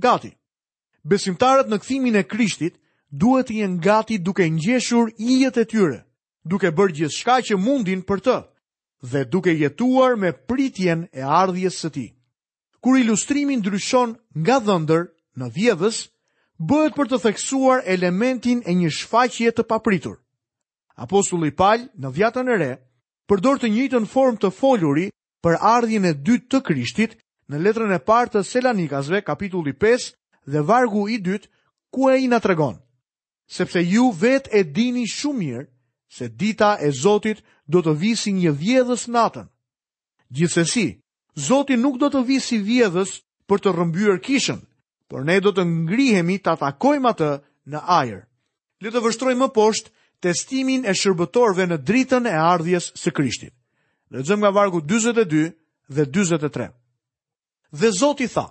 gati 0.00 0.34
besimtarët 1.10 1.70
në 1.72 1.80
kthimin 1.82 2.18
e 2.20 2.24
Krishtit 2.28 2.76
duhet 3.22 3.48
të 3.50 3.58
jenë 3.62 3.80
gati 3.82 4.20
duke 4.22 4.46
ngjeshur 4.52 5.10
ijet 5.18 5.58
e 5.58 5.66
tyre, 5.66 5.98
duke 6.46 6.70
bërë 6.70 6.96
gjithçka 7.00 7.40
që 7.48 7.58
mundin 7.58 8.04
për 8.06 8.22
të 8.26 8.36
dhe 9.10 9.24
duke 9.32 9.52
jetuar 9.56 10.16
me 10.22 10.30
pritjen 10.50 11.06
e 11.16 11.22
ardhjes 11.40 11.78
së 11.82 11.90
Tij. 11.94 12.08
Kur 12.84 12.96
ilustrimi 12.98 13.56
ndryshon 13.60 14.12
nga 14.42 14.58
dhëndër 14.64 15.02
në 15.40 15.46
vjedhës, 15.56 15.98
bëhet 16.68 16.94
për 16.96 17.08
të 17.10 17.18
theksuar 17.26 17.80
elementin 17.94 18.60
e 18.68 18.72
një 18.76 18.90
shfaqje 18.98 19.50
të 19.56 19.64
papritur. 19.70 20.16
Apostulli 21.00 21.48
Paul 21.56 21.86
në 22.00 22.08
vjetën 22.16 22.48
e 22.54 22.58
re 22.62 22.70
përdor 23.28 23.60
të 23.62 23.70
njëjtën 23.72 24.08
formë 24.12 24.40
të 24.44 24.50
foluri 24.60 25.06
për 25.44 25.56
ardhjën 25.74 26.08
e 26.10 26.14
dytë 26.26 26.48
të 26.52 26.60
Krishtit 26.66 27.16
në 27.48 27.64
letrën 27.64 27.96
e 27.96 28.00
parë 28.04 28.32
të 28.34 28.44
Selanikasve 28.50 29.22
kapitulli 29.24 29.72
5 29.80 30.10
dhe 30.50 30.62
vargu 30.66 31.08
i 31.08 31.18
dytë 31.22 31.48
ku 31.94 32.08
e 32.12 32.18
i 32.24 32.28
nga 32.30 32.38
tregon, 32.42 32.76
sepse 33.50 33.80
ju 33.92 34.10
vet 34.14 34.50
e 34.54 34.62
dini 34.64 35.06
shumë 35.10 35.38
mirë 35.38 35.66
se 36.14 36.28
dita 36.28 36.76
e 36.82 36.90
Zotit 36.90 37.40
do 37.70 37.82
të 37.86 37.94
visi 38.00 38.28
si 38.30 38.32
një 38.36 38.52
vjedhës 38.62 39.06
natën. 39.14 39.46
Gjithsesi, 40.34 40.88
Zotit 41.38 41.78
nuk 41.78 41.98
do 42.02 42.08
të 42.10 42.24
visi 42.28 42.56
si 42.56 42.58
vjedhës 42.66 43.16
për 43.48 43.62
të 43.62 43.74
rëmbyër 43.78 44.18
kishën, 44.26 44.58
por 45.10 45.24
ne 45.26 45.38
do 45.42 45.50
të 45.54 45.64
ngrihemi 45.66 46.36
të 46.42 46.52
atakojmë 46.56 47.10
atë 47.14 47.30
në 47.72 47.80
ajer. 48.00 48.22
Le 48.82 48.88
të 48.90 49.00
vështroj 49.06 49.34
më 49.38 49.50
poshtë 49.54 49.94
testimin 50.24 50.86
e 50.88 50.94
shërbëtorve 50.94 51.66
në 51.70 51.80
dritën 51.86 52.26
e 52.28 52.34
ardhjes 52.52 52.90
së 53.00 53.14
Krishtit. 53.16 53.54
Lexojmë 54.10 54.42
nga 54.44 54.50
vargu 54.56 54.80
42 54.82 55.50
dhe 55.94 56.04
43. 56.06 56.70
Dhe 57.80 57.90
Zoti 58.00 58.26
tha: 58.34 58.46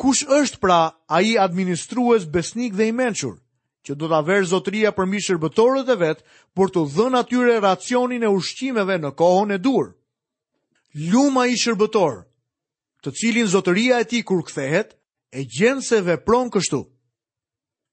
Kush 0.00 0.24
është 0.32 0.60
pra 0.62 0.76
a 1.12 1.18
i 1.20 1.34
administrues 1.38 2.24
besnik 2.32 2.72
dhe 2.78 2.86
i 2.88 2.92
menqur, 2.96 3.34
që 3.84 3.92
do 4.00 4.08
të 4.08 4.16
averë 4.22 4.46
zotëria 4.48 4.92
përmi 4.96 5.20
shërbëtorët 5.20 5.90
e 5.92 5.96
vetë, 6.02 6.24
por 6.56 6.72
të 6.72 6.84
dhën 6.94 7.18
atyre 7.20 7.58
racionin 7.60 8.24
e 8.24 8.30
ushqimeve 8.32 8.96
në 9.02 9.10
kohën 9.20 9.52
e 9.56 9.58
dur. 9.60 9.90
Luma 11.12 11.44
i 11.52 11.58
shërbëtor, 11.60 12.16
të 13.04 13.12
cilin 13.20 13.52
zotëria 13.52 14.00
e 14.00 14.08
ti 14.08 14.22
kur 14.24 14.40
kthehet, 14.48 14.96
e 15.36 15.44
gjenë 15.52 15.84
se 15.84 16.00
vepron 16.08 16.48
kështu. 16.54 16.80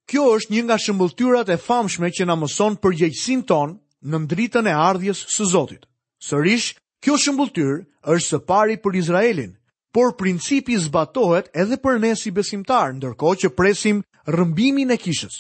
Kjo 0.08 0.24
është 0.40 0.54
një 0.56 0.64
nga 0.70 0.80
shëmbulltyrat 0.80 1.52
e 1.52 1.60
famshme 1.60 2.08
që 2.16 2.24
në 2.30 2.40
mëson 2.46 2.80
për 2.84 2.96
gjëjësin 3.02 3.44
ton 3.52 3.76
në 4.08 4.24
ndritën 4.24 4.72
e 4.72 4.78
ardhjes 4.88 5.26
së 5.36 5.50
zotit. 5.54 5.84
Sërish, 6.24 6.72
kjo 7.04 7.20
shëmbulltyr 7.26 7.82
është 8.16 8.30
së 8.32 8.46
pari 8.48 8.80
për 8.80 8.96
Izraelin, 9.04 9.57
por 9.98 10.12
principi 10.14 10.76
zbatohet 10.78 11.48
edhe 11.58 11.74
për 11.82 11.96
ne 12.04 12.10
si 12.22 12.30
besimtar, 12.36 12.92
ndërko 12.94 13.32
që 13.42 13.50
presim 13.58 14.04
rëmbimin 14.30 14.94
e 14.94 14.96
kishës. 15.02 15.40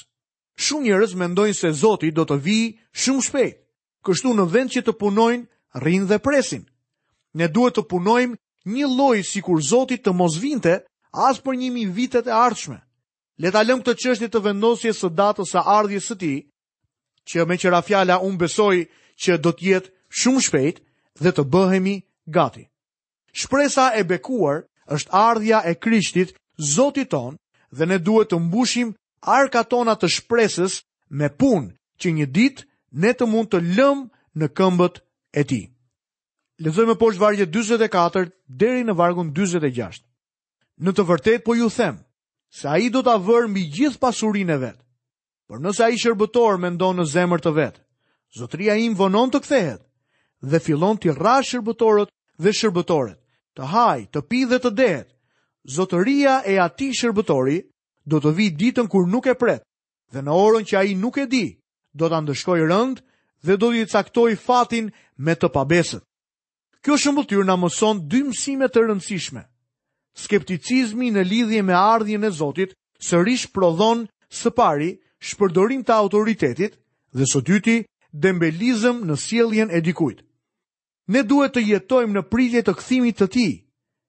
Shumë 0.58 0.88
njërës 0.88 1.12
mendojnë 1.22 1.54
se 1.60 1.70
Zoti 1.78 2.10
do 2.10 2.24
të 2.26 2.38
vi 2.42 2.56
shumë 2.98 3.26
shpejt, 3.28 3.60
kështu 4.08 4.32
në 4.34 4.46
vend 4.56 4.72
që 4.74 4.82
të 4.88 4.96
punojnë, 4.98 5.44
rinë 5.86 6.08
dhe 6.10 6.18
presin. 6.26 6.64
Ne 7.38 7.46
duhet 7.54 7.78
të 7.78 7.84
punojmë 7.92 8.40
një 8.74 8.90
loj 8.98 9.22
si 9.30 9.44
kur 9.46 9.62
Zoti 9.62 10.00
të 10.02 10.10
mos 10.18 10.40
vinte, 10.42 10.74
as 11.28 11.38
për 11.38 11.60
njimi 11.62 11.84
vitet 11.94 12.26
e 12.26 12.34
ardhshme. 12.34 12.80
Leta 13.38 13.62
lëmë 13.62 13.86
të 13.86 13.94
qështit 14.02 14.34
të 14.34 14.42
vendosje 14.48 14.96
së 14.98 15.12
datës 15.22 15.54
a 15.62 15.68
ardhjes 15.78 16.08
së 16.10 16.18
ti, 16.24 16.34
që 17.30 17.46
me 17.46 17.60
qëra 17.62 17.84
fjala 17.86 18.18
unë 18.26 18.42
besoj 18.42 18.76
që 19.22 19.38
do 19.38 19.54
t'jetë 19.54 19.94
shumë 20.10 20.42
shpejt 20.48 20.82
dhe 21.22 21.32
të 21.38 21.46
bëhemi 21.46 21.96
gati. 22.26 22.66
Shpresa 23.38 23.92
e 23.94 24.02
bekuar 24.10 24.64
është 24.96 25.14
ardhja 25.14 25.60
e 25.70 25.74
Krishtit, 25.84 26.32
Zotit 26.74 27.10
ton, 27.14 27.36
dhe 27.78 27.86
ne 27.86 28.00
duhet 28.08 28.32
të 28.32 28.40
mbushim 28.48 28.96
arka 29.40 29.62
tona 29.74 29.94
të 30.02 30.08
shpresës 30.16 30.80
me 31.20 31.30
punë 31.42 31.70
që 32.02 32.14
një 32.18 32.26
ditë 32.38 32.66
ne 33.04 33.12
të 33.20 33.28
mund 33.34 33.52
të 33.52 33.60
lëm 33.78 34.02
në 34.40 34.48
këmbët 34.58 34.96
e 35.38 35.44
ti. 35.50 35.60
Lezojmë 36.66 36.96
poshtë 37.02 37.22
vargje 37.24 37.46
24 37.58 38.24
deri 38.64 38.82
në 38.88 38.96
vargun 39.02 39.30
26. 39.38 40.02
Në 40.84 40.96
të 40.98 41.06
vërtet 41.12 41.46
po 41.46 41.54
ju 41.60 41.70
them, 41.78 42.02
se 42.58 42.66
a 42.74 42.80
i 42.86 42.90
do 42.96 43.04
të 43.06 43.14
avërë 43.20 43.52
mbi 43.52 43.68
gjithë 43.78 44.02
pasurin 44.02 44.50
e 44.50 44.58
vetë, 44.66 44.82
për 45.50 45.62
nëse 45.66 45.86
a 45.86 45.92
i 45.94 46.02
shërbëtor 46.04 46.58
me 46.64 46.74
ndonë 46.74 47.04
në 47.04 47.10
zemër 47.14 47.46
të 47.46 47.54
vetë, 47.60 47.84
zotria 48.42 48.80
im 48.88 48.98
vonon 48.98 49.30
të 49.30 49.44
kthehet 49.46 49.86
dhe 50.50 50.58
fillon 50.66 50.98
të 50.98 51.18
rra 51.22 51.38
shërbëtorët 51.52 52.10
dhe 52.44 52.50
shërbëtorët 52.62 53.22
të 53.58 53.68
haj, 53.74 54.02
të 54.14 54.22
pi 54.30 54.44
dhe 54.46 54.60
të 54.62 54.72
dehet. 54.80 55.08
Zotëria 55.76 56.36
e 56.48 56.56
ati 56.66 56.92
shërbëtori 56.96 57.58
do 58.08 58.20
të 58.24 58.32
vi 58.38 58.48
ditën 58.60 58.88
kur 58.92 59.08
nuk 59.10 59.26
e 59.28 59.36
pret, 59.42 59.62
dhe 60.14 60.22
në 60.24 60.32
orën 60.46 60.66
që 60.70 60.76
a 60.80 60.84
i 60.86 60.94
nuk 60.96 61.18
e 61.18 61.26
di, 61.34 61.46
do 61.98 62.06
të 62.08 62.20
ndëshkoj 62.24 62.60
rënd 62.70 63.02
dhe 63.46 63.58
do 63.60 63.74
të 63.74 63.88
caktoj 63.92 64.32
fatin 64.46 64.92
me 65.18 65.34
të 65.36 65.50
pabesët. 65.56 66.04
Kjo 66.84 66.96
shëmbëtyr 67.04 67.44
në 67.50 67.56
mëson 67.64 67.98
dy 68.12 68.22
mësime 68.30 68.70
të 68.72 68.86
rëndësishme. 68.86 69.42
Skepticizmi 70.18 71.10
në 71.14 71.24
lidhje 71.30 71.62
me 71.68 71.74
ardhjën 71.78 72.24
e 72.30 72.32
Zotit 72.40 72.72
sërish 73.06 73.48
prodhon 73.54 74.06
së 74.34 74.54
pari 74.58 74.92
shpërdorim 75.28 75.84
të 75.86 75.94
autoritetit 75.98 76.80
dhe 77.18 77.26
së 77.32 77.42
dyti 77.50 77.78
dembelizëm 78.24 79.04
në 79.10 79.16
sieljen 79.26 79.70
e 79.74 79.82
dikujt 79.86 80.24
ne 81.12 81.24
duhet 81.26 81.54
të 81.56 81.62
jetojmë 81.68 82.18
në 82.20 82.24
prilje 82.32 82.62
të 82.64 82.74
këthimit 82.80 83.18
të 83.22 83.28
ti. 83.34 83.46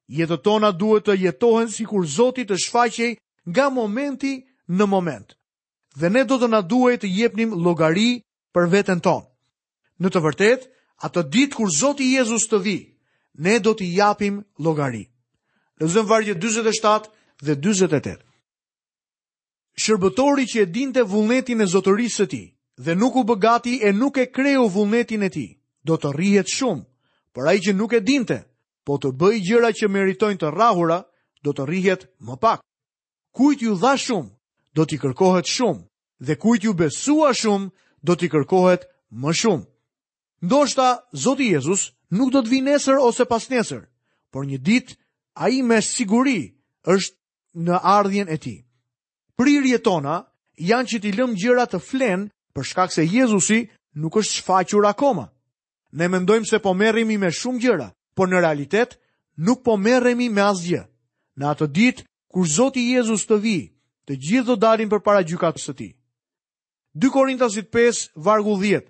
Jetët 0.08 0.42
tona 0.42 0.70
duhet 0.72 1.06
të 1.06 1.18
jetohen 1.20 1.68
si 1.70 1.84
kur 1.86 2.06
Zotit 2.08 2.48
të 2.50 2.56
shfaqej 2.58 3.10
nga 3.46 3.66
momenti 3.70 4.38
në 4.68 4.86
moment. 4.88 5.34
Dhe 5.98 6.10
ne 6.10 6.22
do 6.24 6.38
të 6.40 6.48
na 6.48 6.60
duhet 6.64 7.02
të 7.02 7.10
jepnim 7.10 7.52
logari 7.64 8.20
për 8.54 8.68
veten 8.72 9.00
tonë. 9.04 9.26
Në 10.00 10.08
të 10.10 10.22
vërtet, 10.26 10.68
atë 11.02 11.22
ditë 11.32 11.56
kur 11.58 11.70
Zoti 11.74 12.06
Jezus 12.14 12.48
të 12.50 12.58
vi, 12.62 12.76
ne 13.42 13.58
do 13.62 13.72
të 13.74 13.86
japim 13.94 14.40
logari. 14.58 15.04
Lëzëm 15.78 16.06
vargje 16.10 16.34
27 16.34 17.10
dhe 17.44 17.54
28. 17.62 18.24
Shërbëtori 19.78 20.46
që 20.50 20.62
e 20.62 20.66
dinte 20.74 21.02
vullnetin 21.06 21.62
e 21.62 21.66
zotërisë 21.70 22.24
të 22.24 22.30
ti, 22.32 22.42
dhe 22.82 22.94
nuk 22.98 23.14
u 23.14 23.22
bëgati 23.28 23.76
e 23.86 23.92
nuk 23.94 24.18
e 24.18 24.26
kreu 24.26 24.64
vullnetin 24.68 25.22
e 25.22 25.28
ti, 25.30 25.46
do 25.86 25.94
të 25.96 26.10
rrihet 26.14 26.50
shumë, 26.50 26.88
por 27.38 27.47
ai 27.47 27.61
që 27.62 27.71
nuk 27.78 27.92
e 27.95 28.00
dinte, 28.02 28.37
po 28.83 28.97
të 28.99 29.12
bëj 29.14 29.37
gjëra 29.47 29.68
që 29.78 29.87
meritojnë 29.95 30.40
të 30.42 30.49
rrahura, 30.50 30.97
do 31.45 31.52
të 31.54 31.66
rrihet 31.68 32.02
më 32.26 32.35
pak. 32.42 32.64
Kujt 33.37 33.62
ju 33.62 33.76
dha 33.78 33.92
shumë, 34.07 34.33
do 34.75 34.83
t'i 34.87 34.99
kërkohet 34.99 35.47
shumë, 35.47 35.85
dhe 36.26 36.35
kujt 36.42 36.62
ju 36.66 36.73
besua 36.75 37.30
shumë, 37.42 37.71
do 38.07 38.12
t'i 38.18 38.26
kërkohet 38.35 38.83
më 39.23 39.33
shumë. 39.40 39.66
Ndoshta 40.47 40.87
Zoti 41.25 41.47
Jezus 41.54 41.83
nuk 42.16 42.33
do 42.35 42.42
të 42.42 42.50
vinë 42.57 42.73
nesër 42.75 42.99
ose 43.07 43.25
pas 43.30 43.45
nesër, 43.54 43.87
por 44.35 44.42
një 44.42 44.59
ditë 44.68 44.99
ai 45.45 45.62
me 45.62 45.78
siguri 45.78 46.40
është 46.90 47.16
në 47.66 47.76
ardhjen 47.99 48.28
e 48.35 48.38
tij. 48.42 48.59
Prirjet 49.38 49.87
tona 49.87 50.25
janë 50.59 50.88
që 50.90 50.97
t'i 51.07 51.14
lëmë 51.14 51.38
gjëra 51.38 51.68
të 51.71 51.85
flenë 51.88 52.25
për 52.54 52.64
shkak 52.75 52.90
se 52.97 53.07
Jezusi 53.07 53.61
nuk 54.00 54.18
është 54.18 54.35
shfaqur 54.40 54.90
akoma. 54.90 55.30
Ne 55.92 56.09
mendojmë 56.09 56.47
se 56.49 56.59
po 56.61 56.75
merremi 56.76 57.16
me 57.18 57.30
shumë 57.33 57.61
gjëra, 57.64 57.88
por 58.16 58.28
në 58.28 58.40
realitet 58.45 58.97
nuk 59.49 59.62
po 59.64 59.76
merremi 59.80 60.26
me 60.28 60.42
asgjë. 60.45 60.83
Në 61.38 61.49
atë 61.52 61.68
ditë 61.78 62.04
kur 62.35 62.47
Zoti 62.54 62.83
Jezus 62.92 63.25
të 63.28 63.38
vi, 63.45 63.57
të 64.09 64.16
gjithë 64.26 64.47
do 64.50 64.57
dalin 64.64 64.90
përpara 64.92 65.23
gjykatës 65.25 65.64
së 65.71 65.75
Tij. 65.78 65.92
2 66.99 67.12
Korintasit 67.14 67.71
5 67.73 68.02
vargu 68.26 68.57
10 68.61 68.85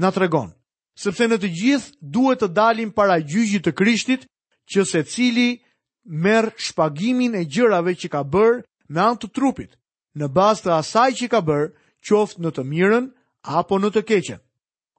na 0.00 0.10
tregon 0.14 0.52
sepse 1.00 1.26
në 1.30 1.38
të 1.40 1.48
gjithë 1.58 1.94
duhet 2.14 2.42
të 2.42 2.48
dalim 2.56 2.90
para 2.92 3.16
gjyqit 3.20 3.64
të 3.64 3.72
Krishtit, 3.80 4.24
që 4.70 4.84
se 4.84 5.00
cili 5.12 5.58
merr 6.24 6.50
shpagimin 6.58 7.36
e 7.40 7.44
gjërave 7.52 7.94
që 8.02 8.10
ka 8.12 8.20
bërë 8.32 8.58
me 8.92 9.00
anë 9.00 9.20
të 9.22 9.30
trupit, 9.36 9.76
në 10.18 10.28
bazë 10.36 10.64
të 10.66 10.72
asaj 10.76 11.10
që 11.20 11.28
ka 11.32 11.40
bërë, 11.48 11.70
qoftë 12.08 12.44
në 12.44 12.52
të 12.56 12.64
mirën 12.72 13.06
apo 13.60 13.78
në 13.80 13.92
të 13.96 14.02
keqen. 14.10 14.40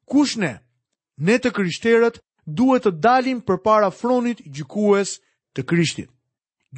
Kush 0.10 0.38
ne 0.42 0.58
ne 1.26 1.36
të 1.38 1.52
kryshterët 1.54 2.18
duhet 2.60 2.88
të 2.88 2.92
dalim 3.06 3.40
për 3.46 3.60
para 3.66 3.90
fronit 3.94 4.40
gjykues 4.56 5.16
të 5.56 5.66
krishtit. 5.70 6.10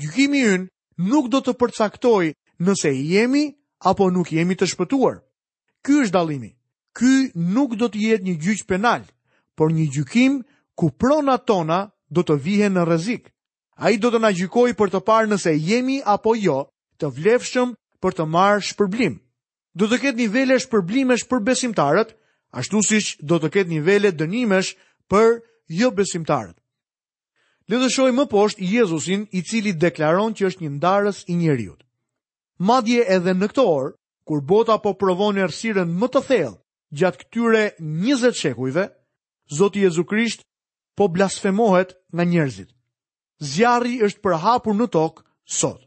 Gjykimi 0.02 0.42
ynë 0.56 1.08
nuk 1.12 1.30
do 1.32 1.40
të 1.46 1.54
përcaktoj 1.62 2.24
nëse 2.68 2.92
jemi 2.98 3.46
apo 3.92 4.10
nuk 4.16 4.34
jemi 4.36 4.58
të 4.60 4.68
shpëtuar. 4.74 5.22
Ky 5.84 6.02
është 6.04 6.16
dalimi. 6.18 6.52
Ky 6.98 7.14
nuk 7.56 7.78
do 7.80 7.88
të 7.90 8.02
jetë 8.08 8.28
një 8.28 8.34
gjyq 8.44 8.66
penal, 8.70 9.06
por 9.58 9.72
një 9.74 9.88
gjykim 9.96 10.42
ku 10.78 10.92
prona 10.92 11.38
tona 11.40 11.80
do 12.14 12.22
të 12.22 12.36
vihen 12.46 12.76
në 12.76 12.84
rrezik. 12.88 13.32
Ai 13.82 13.96
do 13.98 14.12
të 14.14 14.20
na 14.22 14.30
gjykoj 14.36 14.74
për 14.78 14.92
të 14.94 15.00
parë 15.08 15.32
nëse 15.32 15.56
jemi 15.56 16.02
apo 16.06 16.36
jo 16.38 16.60
të 17.02 17.10
vlefshëm 17.16 17.74
për 18.04 18.20
të 18.20 18.28
marrë 18.36 18.68
shpërblim. 18.70 19.16
Do 19.74 19.88
të 19.90 20.00
ketë 20.04 20.20
nivele 20.22 20.60
shpërblimesh 20.62 21.24
për 21.32 21.42
besimtarët, 21.48 22.12
ashtu 22.54 22.82
siç 22.88 23.16
do 23.26 23.40
të 23.42 23.50
ketë 23.56 23.72
nivele 23.74 24.12
dënimesh 24.14 24.74
për 25.12 25.40
jo 25.80 25.90
besimtarët. 25.92 26.56
Le 27.72 27.80
të 27.80 27.90
shohim 27.96 28.18
më 28.20 28.26
poshtë 28.30 28.68
Jezusin 28.68 29.24
i 29.36 29.42
cili 29.42 29.74
deklaron 29.80 30.36
që 30.38 30.50
është 30.50 30.64
një 30.66 30.72
ndarës 30.78 31.24
i 31.32 31.38
njerëzit. 31.40 31.82
Madje 32.60 33.06
edhe 33.16 33.34
në 33.34 33.48
këtë 33.54 33.64
orë, 33.66 33.96
kur 34.28 34.42
bota 34.42 34.76
po 34.84 34.94
provon 34.94 35.40
errësirën 35.40 35.90
më 36.00 36.08
të 36.14 36.22
thellë 36.30 36.60
gjatë 37.00 37.20
këtyre 37.24 37.64
20 37.80 38.38
shekujve, 38.42 38.86
Zoti 39.58 39.82
Jezu 39.84 40.04
Krisht 40.08 40.46
po 40.96 41.08
blasfemohet 41.10 41.96
nga 42.14 42.24
njerëzit. 42.24 42.70
Zjarri 43.44 43.98
është 44.06 44.22
përhapur 44.24 44.78
në 44.78 44.88
tokë 44.94 45.24
sot. 45.60 45.82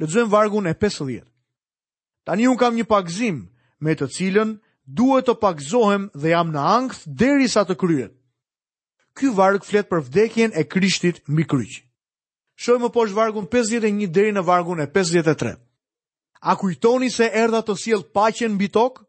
Lexojmë 0.00 0.28
vargun 0.32 0.66
e 0.68 0.74
50. 0.74 1.24
Tani 2.26 2.46
un 2.50 2.56
kam 2.58 2.74
një 2.76 2.84
pagzim 2.90 3.46
me 3.80 3.94
të 3.94 4.08
cilën 4.16 4.50
duhet 4.84 5.26
të 5.28 5.34
pakzohem 5.38 6.08
dhe 6.14 6.32
jam 6.34 6.50
në 6.52 6.58
angth 6.76 7.02
deri 7.06 7.48
sa 7.48 7.62
të 7.64 7.76
kryet. 7.78 8.12
Ky 9.18 9.30
varg 9.36 9.64
flet 9.64 9.88
për 9.90 10.00
vdekjen 10.06 10.52
e 10.56 10.64
Krishtit 10.64 11.22
mbi 11.28 11.44
kryq. 11.44 11.82
Shohim 12.56 12.84
më 12.86 12.92
poshtë 12.94 13.16
vargun 13.16 13.46
51 13.50 14.06
deri 14.14 14.32
në 14.32 14.42
vargun 14.44 14.80
e 14.80 14.86
53. 14.88 15.54
A 16.42 16.52
kujtoni 16.58 17.10
se 17.12 17.28
erdha 17.30 17.60
të 17.62 17.76
sjell 17.78 18.04
paqen 18.14 18.54
mbi 18.56 18.68
tokë? 18.74 19.04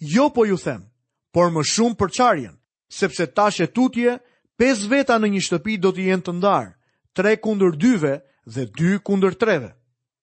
Jo 0.00 0.28
po 0.30 0.44
ju 0.46 0.56
them, 0.60 0.84
por 1.32 1.50
më 1.50 1.62
shumë 1.64 1.96
për 1.98 2.12
çarjen, 2.12 2.56
sepse 2.92 3.26
tash 3.26 3.60
e 3.64 3.66
tutje 3.66 4.18
pes 4.58 4.84
veta 4.88 5.16
në 5.18 5.28
një 5.34 5.42
shtëpi 5.46 5.78
do 5.80 5.92
të 5.92 6.06
jenë 6.10 6.24
të 6.26 6.34
ndarë, 6.38 6.72
tre 7.16 7.36
kundër 7.40 7.76
dyve 7.80 8.14
dhe 8.46 8.66
dy 8.76 8.98
kundër 9.04 9.34
treve. 9.34 9.72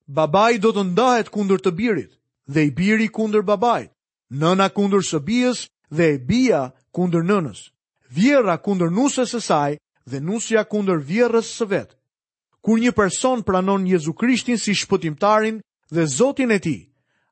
Babai 0.08 0.58
do 0.60 0.72
të 0.74 0.84
ndahet 0.92 1.30
kundër 1.34 1.60
të 1.64 1.72
birit 1.72 2.14
dhe 2.48 2.66
i 2.66 2.72
biri 2.72 3.08
kundër 3.10 3.42
babait 3.42 3.93
nëna 4.34 4.70
kundër 4.74 5.04
së 5.06 5.20
dhe 5.94 6.06
e 6.14 6.18
bija 6.18 6.62
kundër 6.96 7.22
nënës, 7.30 7.60
vjera 8.10 8.56
kundër 8.66 8.90
nusës 8.90 9.34
e 9.38 9.42
saj 9.42 9.76
dhe 10.10 10.20
nusja 10.20 10.64
kundër 10.66 10.98
vjerës 11.06 11.52
së 11.58 11.66
vetë. 11.70 11.96
Kur 12.64 12.80
një 12.80 12.92
person 12.96 13.44
pranon 13.44 13.86
Jezu 13.88 14.14
Krishtin 14.18 14.58
si 14.58 14.74
shpëtimtarin 14.74 15.60
dhe 15.92 16.06
Zotin 16.10 16.52
e 16.52 16.58
ti, 16.60 16.78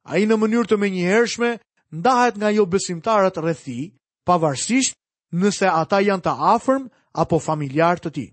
a 0.03 0.19
i 0.21 0.27
në 0.29 0.37
mënyrë 0.37 0.69
të 0.69 0.77
me 0.77 0.89
një 0.93 1.07
hershme, 1.09 1.55
ndahet 1.91 2.37
nga 2.37 2.51
jo 2.53 2.65
besimtarët 2.65 3.39
rëthi, 3.41 3.89
pavarsisht 4.27 4.93
nëse 5.33 5.65
ata 5.71 6.01
janë 6.05 6.23
të 6.25 6.35
afërm 6.53 6.85
apo 7.23 7.39
familjar 7.39 7.97
të 8.03 8.09
ti. 8.13 8.27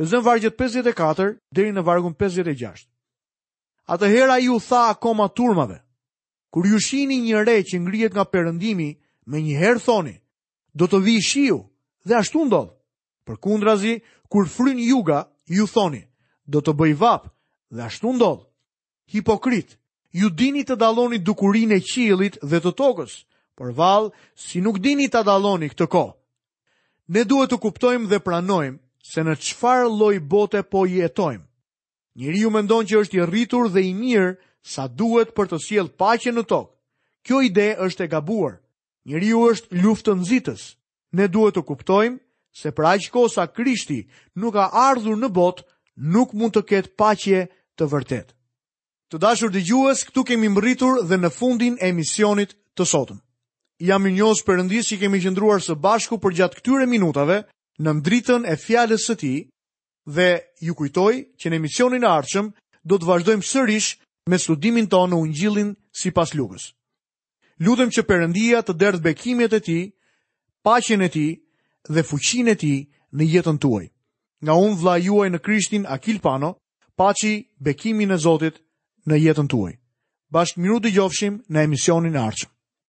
Lëzën 0.00 0.24
vargjët 0.26 0.56
54 0.58 1.36
dhe 1.54 1.68
i 1.68 1.70
në 1.76 1.84
vargun 1.86 2.14
56. 2.18 2.88
Ata 3.94 4.08
hera 4.10 4.40
ju 4.42 4.58
tha 4.58 4.88
akoma 4.90 5.28
turmave, 5.28 5.83
kur 6.54 6.68
ju 6.70 6.78
shini 6.78 7.16
një 7.18 7.40
re 7.42 7.56
që 7.66 7.78
ngrihet 7.82 8.12
nga 8.14 8.22
perëndimi, 8.30 8.90
me 9.26 9.38
një 9.42 9.56
herë 9.58 9.80
thoni, 9.82 10.14
do 10.78 10.86
të 10.86 10.98
vi 11.02 11.14
shiu, 11.28 11.56
dhe 12.06 12.14
ashtu 12.14 12.44
ndodh. 12.46 12.70
Për 13.26 13.36
kundrazi, 13.42 13.94
kur 14.30 14.46
fryn 14.46 14.78
juga, 14.78 15.18
ju 15.50 15.66
thoni, 15.66 16.02
do 16.46 16.62
të 16.62 16.72
bëj 16.78 16.92
vap, 17.02 17.22
dhe 17.74 17.82
ashtu 17.90 18.08
ndodh. 18.14 18.42
Hipokrit, 19.10 19.70
ju 20.14 20.30
dini 20.30 20.62
të 20.62 20.78
daloni 20.78 21.18
dukurin 21.26 21.74
e 21.74 21.80
qilit 21.82 22.38
dhe 22.50 22.58
të 22.62 22.72
tokës, 22.78 23.24
për 23.58 23.74
valë, 23.74 24.14
si 24.38 24.62
nuk 24.62 24.78
dini 24.78 25.10
të 25.10 25.24
daloni 25.26 25.68
këtë 25.74 25.90
ko. 25.90 26.04
Ne 27.10 27.26
duhet 27.26 27.50
të 27.50 27.58
kuptojmë 27.66 28.06
dhe 28.12 28.22
pranojmë 28.22 28.78
se 29.10 29.26
në 29.26 29.34
çfarë 29.42 29.90
loj 29.98 30.16
bote 30.22 30.62
po 30.70 30.86
jetojmë. 30.86 31.46
Njëri 32.18 32.38
ju 32.46 32.50
mendon 32.54 32.86
që 32.86 33.02
është 33.02 33.16
i 33.18 33.26
rritur 33.26 33.66
dhe 33.74 33.82
i 33.82 33.90
mirë 34.02 34.30
sa 34.64 34.88
duhet 34.88 35.34
për 35.36 35.50
të 35.52 35.58
sjell 35.60 35.90
paqe 36.00 36.32
në 36.32 36.46
tokë. 36.48 36.72
Kjo 37.24 37.40
ide 37.44 37.66
është 37.86 38.04
e 38.04 38.08
gabuar. 38.14 38.54
Njëriu 39.06 39.38
është 39.52 39.80
luftë 39.84 40.14
në 40.18 40.54
Ne 41.14 41.28
duhet 41.30 41.54
të 41.54 41.62
kuptojmë 41.64 42.18
se 42.58 42.72
pra 42.74 42.96
që 42.98 43.10
kosa 43.14 43.46
krishti 43.46 44.08
nuk 44.34 44.54
a 44.58 44.66
ardhur 44.90 45.14
në 45.16 45.28
botë, 45.30 45.62
nuk 45.96 46.32
mund 46.34 46.52
të 46.52 46.62
ketë 46.70 46.94
pacje 46.98 47.40
të 47.78 47.84
vërtet. 47.92 48.34
Të 49.12 49.18
dashur 49.22 49.50
dhe 49.54 49.60
gjuës, 49.62 50.02
këtu 50.08 50.24
kemi 50.26 50.48
mëritur 50.50 51.04
dhe 51.06 51.14
në 51.16 51.30
fundin 51.30 51.76
e 51.78 51.88
emisionit 51.94 52.56
të 52.74 52.82
sotëm. 52.84 53.20
Jam 53.78 54.02
një 54.02 54.16
njësë 54.18 54.86
që 54.88 54.96
kemi 54.98 55.20
qëndruar 55.22 55.62
së 55.62 55.74
bashku 55.78 56.18
për 56.18 56.34
gjatë 56.34 56.56
këtyre 56.58 56.86
minutave 56.90 57.44
në 57.78 57.90
mdritën 57.94 58.42
e 58.50 58.56
fjales 58.56 59.06
së 59.06 59.14
ti 59.16 59.34
dhe 60.10 60.40
ju 60.66 60.74
kujtoj 60.74 61.14
që 61.38 61.46
në 61.48 61.56
emisionin 61.56 62.04
e 62.04 62.10
arqëm 62.10 62.50
do 62.84 62.98
të 62.98 63.06
vazhdojmë 63.06 63.42
sërishë 63.46 64.03
me 64.30 64.38
studimin 64.40 64.86
tonë 64.90 65.12
në 65.12 65.18
ungjillin 65.24 65.72
si 66.00 66.10
pas 66.12 66.30
lukës. 66.34 66.70
Lutëm 67.64 67.90
që 67.94 68.04
përëndia 68.08 68.62
të 68.66 68.76
dërdë 68.82 69.04
bekimet 69.04 69.52
e 69.52 69.60
ti, 69.66 69.78
pashen 70.64 71.04
e 71.06 71.10
ti 71.12 71.26
dhe 71.94 72.02
fuqin 72.02 72.48
e 72.50 72.54
ti 72.62 72.74
në 73.16 73.24
jetën 73.36 73.58
tuaj. 73.62 73.84
Nga 74.44 74.54
unë 74.66 74.78
vla 74.80 74.94
juaj 75.04 75.28
në 75.32 75.42
krishtin 75.44 75.84
Akil 75.94 76.18
Pano, 76.24 76.54
paci 76.98 77.34
bekimin 77.64 78.14
e 78.16 78.18
Zotit 78.24 78.58
në 79.08 79.14
jetën 79.28 79.48
tuaj. 79.52 79.76
Bashkë 80.34 80.60
miru 80.62 80.80
të 80.82 80.94
gjofshim 80.96 81.40
në 81.52 81.68
emisionin 81.68 82.18
arqëm. 82.26 82.53